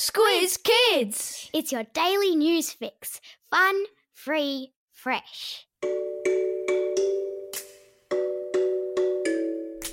[0.00, 1.50] Squiz Kids!
[1.52, 3.20] It's your daily news fix.
[3.50, 3.82] Fun,
[4.14, 5.66] free, fresh.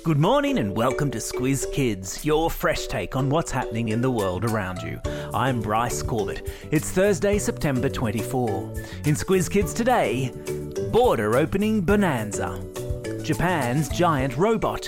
[0.04, 4.12] Good morning and welcome to Squiz Kids, your fresh take on what's happening in the
[4.12, 5.00] world around you.
[5.34, 6.52] I'm Bryce Corbett.
[6.70, 8.74] It's Thursday, September 24.
[9.06, 10.30] In Squiz Kids today,
[10.92, 12.64] border opening bonanza,
[13.24, 14.82] Japan's giant robot,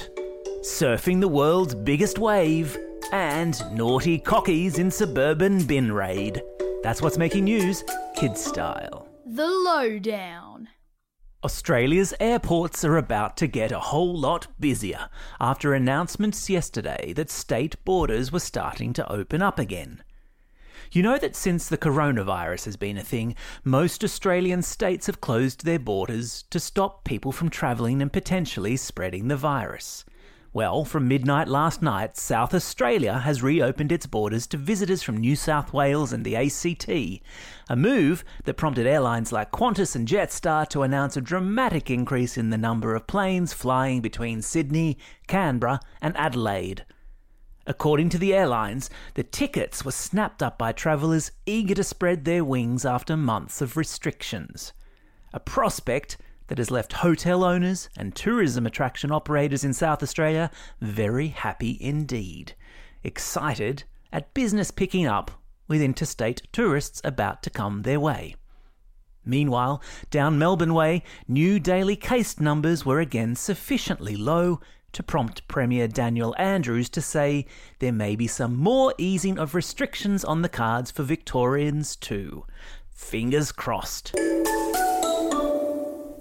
[0.60, 2.78] surfing the world's biggest wave,
[3.12, 6.42] and naughty cockies in suburban bin raid.
[6.82, 9.08] That's what's making news, kid style.
[9.24, 10.68] The Lowdown.
[11.44, 15.08] Australia's airports are about to get a whole lot busier
[15.40, 20.02] after announcements yesterday that state borders were starting to open up again.
[20.90, 25.64] You know that since the coronavirus has been a thing, most Australian states have closed
[25.64, 30.04] their borders to stop people from travelling and potentially spreading the virus.
[30.54, 35.36] Well, from midnight last night, South Australia has reopened its borders to visitors from New
[35.36, 40.82] South Wales and the ACT, a move that prompted airlines like Qantas and Jetstar to
[40.82, 44.96] announce a dramatic increase in the number of planes flying between Sydney,
[45.26, 46.86] Canberra, and Adelaide.
[47.66, 52.42] According to the airlines, the tickets were snapped up by travellers eager to spread their
[52.42, 54.72] wings after months of restrictions.
[55.34, 56.16] A prospect
[56.48, 62.54] that has left hotel owners and tourism attraction operators in South Australia very happy indeed.
[63.04, 65.30] Excited at business picking up
[65.68, 68.34] with interstate tourists about to come their way.
[69.24, 74.60] Meanwhile, down Melbourne Way, new daily case numbers were again sufficiently low
[74.92, 77.44] to prompt Premier Daniel Andrews to say
[77.78, 82.44] there may be some more easing of restrictions on the cards for Victorians too.
[82.90, 84.14] Fingers crossed.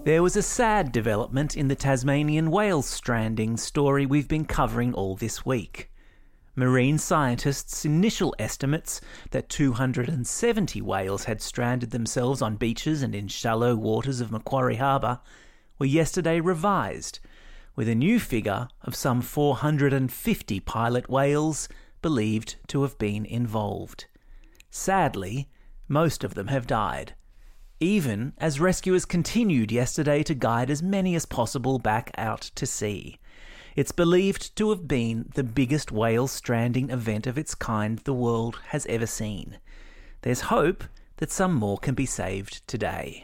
[0.08, 5.17] There was a sad development in the Tasmanian whale stranding story we've been covering all
[5.17, 5.91] this week.
[6.55, 13.75] Marine scientists' initial estimates that 270 whales had stranded themselves on beaches and in shallow
[13.75, 15.19] waters of Macquarie Harbour
[15.78, 17.19] were yesterday revised,
[17.75, 21.67] with a new figure of some 450 pilot whales
[22.01, 24.06] believed to have been involved.
[24.69, 25.50] Sadly,
[25.90, 27.13] most of them have died
[27.80, 33.20] even as rescuers continued yesterday to guide as many as possible back out to sea.
[33.76, 38.60] It's believed to have been the biggest whale stranding event of its kind the world
[38.70, 39.60] has ever seen.
[40.22, 40.84] There's hope
[41.18, 43.24] that some more can be saved today.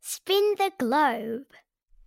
[0.00, 1.46] Spin the globe.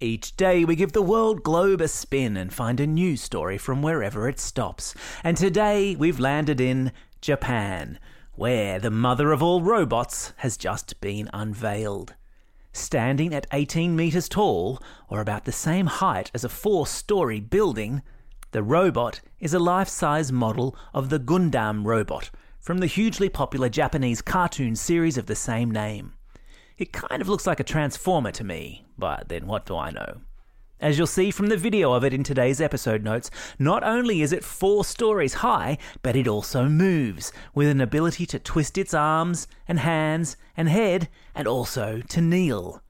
[0.03, 3.81] Each day we give the world globe a spin and find a new story from
[3.81, 4.94] wherever it stops.
[5.24, 6.91] And today we've landed in
[7.22, 8.00] Japan,
[8.34, 12.16] where the mother of all robots has just been unveiled.
[12.74, 18.02] Standing at 18 metres tall, or about the same height as a four story building,
[18.52, 23.70] the robot is a life size model of the Gundam robot from the hugely popular
[23.70, 26.12] Japanese cartoon series of the same name.
[26.78, 30.22] It kind of looks like a transformer to me, but then what do I know?
[30.80, 34.34] As you'll see from the video of it in today's episode notes, not only is
[34.34, 39.48] it four stories high, but it also moves, with an ability to twist its arms
[39.66, 42.82] and hands and head, and also to kneel.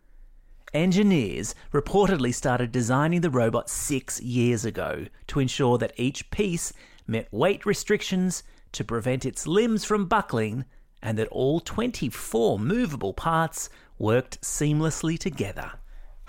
[0.74, 6.74] Engineers reportedly started designing the robot six years ago to ensure that each piece
[7.06, 10.66] met weight restrictions to prevent its limbs from buckling
[11.04, 13.70] and that all 24 movable parts
[14.00, 15.74] worked seamlessly together.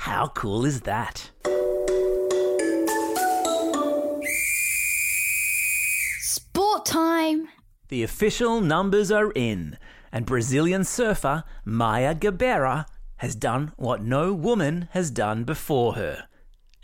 [0.05, 1.31] How cool is that?
[6.21, 7.49] Sport time!
[7.89, 9.79] The official numbers are in,
[10.13, 12.85] and Brazilian surfer Maya Gabeira
[13.17, 16.29] has done what no woman has done before her,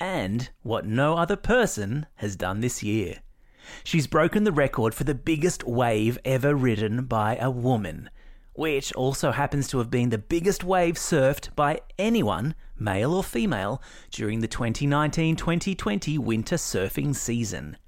[0.01, 3.17] and what no other person has done this year.
[3.85, 8.09] She's broken the record for the biggest wave ever ridden by a woman,
[8.61, 13.81] which also happens to have been the biggest wave surfed by anyone, male or female,
[14.11, 17.79] during the 2019 2020 winter surfing season.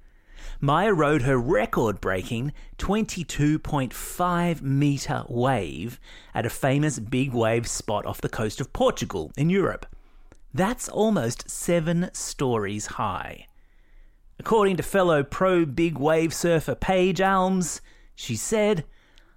[0.59, 5.99] Maya rode her record breaking 22.5 metre wave
[6.33, 9.85] at a famous big wave spot off the coast of Portugal in Europe.
[10.55, 13.45] That's almost seven stories high.
[14.39, 17.79] According to fellow pro big wave surfer Paige Alms,
[18.15, 18.85] she said,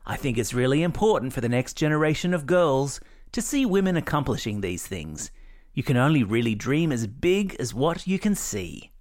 [0.09, 3.01] I think it's really important for the next generation of girls
[3.33, 5.33] to see women accomplishing these things.
[5.75, 8.93] You can only really dream as big as what you can see.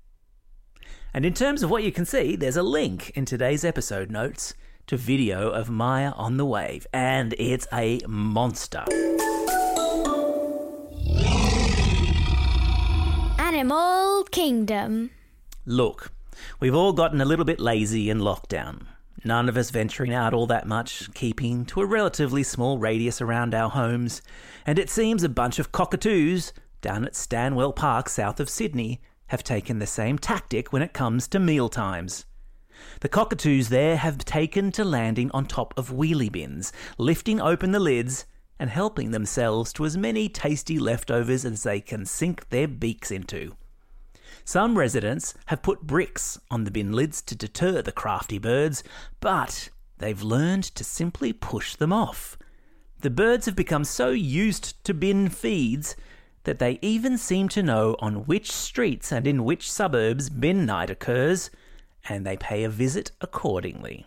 [1.13, 4.56] And in terms of what you can see, there's a link in today's episode notes
[4.88, 8.84] to video of Maya on the wave, and it's a monster.
[13.38, 15.12] Animal Kingdom.
[15.68, 16.12] Look,
[16.60, 18.88] we've all gotten a little bit lazy in lockdown.
[19.23, 23.56] None of us venturing out all that much, keeping to a relatively small radius around
[23.56, 24.21] our homes,
[24.65, 29.44] and it seems a bunch of cockatoos down at Stanwell Park south of Sydney have
[29.44, 32.25] taken the same tactic when it comes to meal times.
[33.01, 37.79] The cockatoos there have taken to landing on top of wheelie bins, lifting open the
[37.79, 38.25] lids
[38.59, 43.56] and helping themselves to as many tasty leftovers as they can sink their beaks into.
[44.44, 48.84] Some residents have put bricks on the bin lids to deter the crafty birds,
[49.20, 52.38] but they've learned to simply push them off.
[53.02, 55.96] The birds have become so used to bin feeds
[56.44, 60.90] that they even seem to know on which streets and in which suburbs bin night
[60.90, 61.50] occurs,
[62.08, 64.06] and they pay a visit accordingly.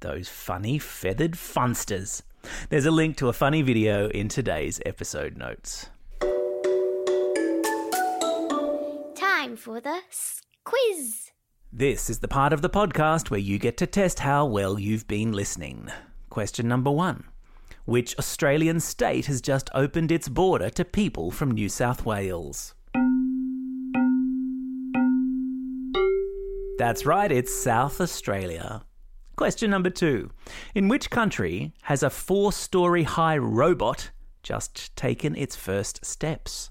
[0.00, 2.22] Those funny feathered funsters.
[2.68, 5.88] There's a link to a funny video in today's episode notes.
[9.54, 10.00] Time for the
[10.64, 11.30] quiz.
[11.72, 15.06] This is the part of the podcast where you get to test how well you've
[15.06, 15.90] been listening.
[16.28, 17.22] Question number one
[17.84, 22.74] Which Australian state has just opened its border to people from New South Wales?
[26.78, 28.82] That's right, it's South Australia.
[29.36, 30.32] Question number two
[30.74, 34.10] In which country has a four story high robot
[34.42, 36.70] just taken its first steps?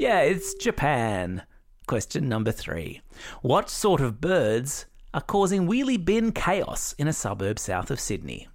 [0.00, 1.42] Yeah, it's Japan.
[1.86, 3.02] Question number three.
[3.42, 8.48] What sort of birds are causing wheelie bin chaos in a suburb south of Sydney?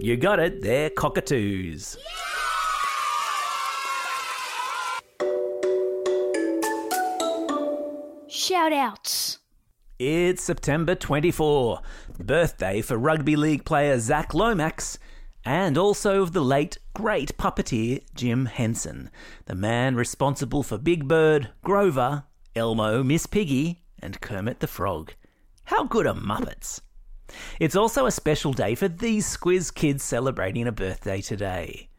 [0.00, 1.96] You got it, they're cockatoos.
[8.26, 9.38] Shout outs.
[10.00, 11.80] It's September 24,
[12.18, 14.98] birthday for rugby league player Zach Lomax,
[15.44, 19.10] and also of the late great puppeteer Jim Henson,
[19.46, 22.24] the man responsible for Big Bird, Grover,
[22.56, 25.12] Elmo, Miss Piggy, and Kermit the Frog.
[25.64, 26.80] How good are Muppets?
[27.60, 31.89] It's also a special day for these Squiz kids celebrating a birthday today.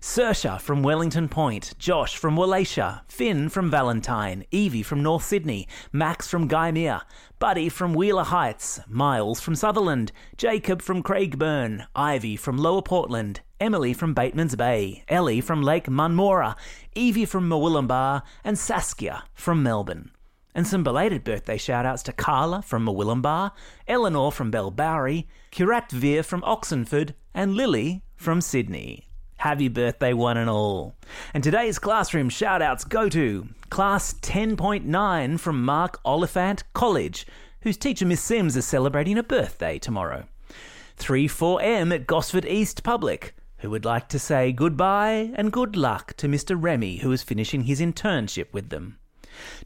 [0.00, 6.28] Sersha from Wellington Point, Josh from Wallachia, Finn from Valentine, Evie from North Sydney, Max
[6.28, 7.02] from Gymea,
[7.38, 13.94] Buddy from Wheeler Heights, Miles from Sutherland, Jacob from Craigburn, Ivy from Lower Portland, Emily
[13.94, 16.56] from Bateman's Bay, Ellie from Lake Munmorah,
[16.94, 20.10] Evie from Murwillumbah, and Saskia from Melbourne.
[20.54, 23.52] And some belated birthday shout-outs to Carla from Murwillumbah,
[23.88, 29.05] Eleanor from Bellbowrie, Kirat Veer from Oxenford, and Lily from Sydney.
[29.38, 30.94] Happy birthday, one and all.
[31.34, 37.26] And today's classroom shout-outs go to Class 10.9 from Mark Oliphant College,
[37.60, 40.24] whose teacher Miss Sims is celebrating a birthday tomorrow.
[40.98, 46.28] 3-4M at Gosford East Public, who would like to say goodbye and good luck to
[46.28, 46.56] Mr.
[46.58, 48.98] Remy, who is finishing his internship with them.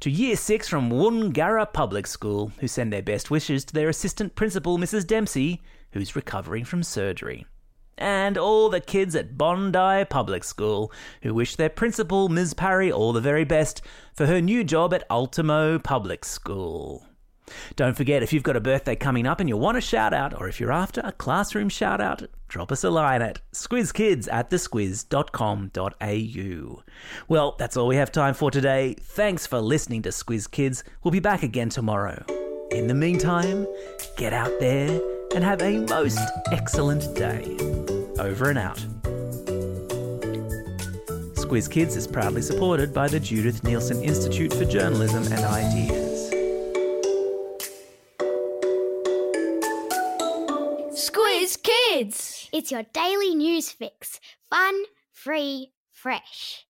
[0.00, 4.34] To Year 6 from Woongarra Public School, who send their best wishes to their assistant
[4.34, 5.06] principal, Mrs.
[5.06, 5.62] Dempsey,
[5.92, 7.46] who's recovering from surgery.
[8.00, 10.90] And all the kids at Bondi Public School,
[11.22, 12.54] who wish their principal, Ms.
[12.54, 13.82] Parry, all the very best
[14.14, 17.06] for her new job at Ultimo Public School.
[17.76, 20.40] Don't forget, if you've got a birthday coming up and you want a shout out,
[20.40, 24.50] or if you're after a classroom shout out, drop us a line at squizkids at
[24.50, 26.82] thesquiz.com.au.
[27.28, 28.96] Well, that's all we have time for today.
[29.00, 30.84] Thanks for listening to Squiz Kids.
[31.02, 32.24] We'll be back again tomorrow.
[32.70, 33.66] In the meantime,
[34.16, 35.00] get out there
[35.34, 36.20] and have a most
[36.52, 37.56] excellent day.
[38.18, 38.84] Over and out.
[41.34, 46.30] Squiz Kids is proudly supported by the Judith Neilson Institute for Journalism and Ideas.
[50.92, 52.48] Squiz Kids.
[52.52, 54.20] It's your daily news fix.
[54.48, 54.74] Fun,
[55.12, 56.66] free, fresh.